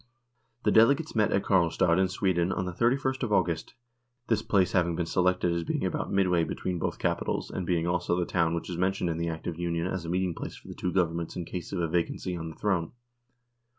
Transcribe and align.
The 0.63 0.71
delegates 0.71 1.13
met 1.15 1.31
at 1.31 1.43
Karlstad 1.43 1.99
in 1.99 2.07
Sweden 2.07 2.51
on 2.51 2.65
the 2.65 2.73
3 2.73 2.95
ist 2.95 3.21
of 3.21 3.31
August, 3.31 3.75
this 4.29 4.41
place 4.41 4.71
having 4.71 4.95
been 4.95 5.05
selected 5.05 5.51
as 5.53 5.63
being 5.63 5.85
about 5.85 6.11
midway 6.11 6.43
between 6.43 6.79
both 6.79 6.97
capitals 6.97 7.51
and 7.51 7.67
being 7.67 7.85
also 7.85 8.15
the 8.15 8.25
town 8.25 8.55
which 8.55 8.67
is 8.67 8.77
mentioned 8.79 9.11
in 9.11 9.19
the 9.19 9.29
Act 9.29 9.45
of 9.45 9.59
Union 9.59 9.85
as 9.85 10.03
a 10.03 10.09
meeting 10.09 10.33
place 10.33 10.55
for 10.55 10.69
the 10.69 10.73
two 10.73 10.91
Governments 10.91 11.35
in 11.35 11.45
case 11.45 11.71
of 11.71 11.79
a 11.81 11.87
vacancy 11.87 12.35
on 12.35 12.49
the 12.49 12.55
throne. 12.55 12.93